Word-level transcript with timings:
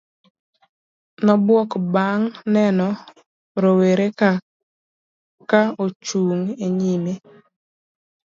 nobuok 1.25 1.71
bang' 1.93 2.29
neno 2.53 2.87
roweraka 3.61 4.29
ka 5.49 5.61
ochung' 5.83 6.45
e 6.65 6.67
nyime 6.79 7.13